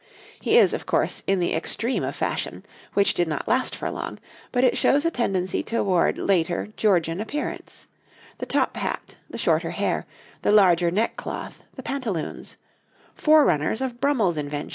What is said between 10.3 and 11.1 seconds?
the larger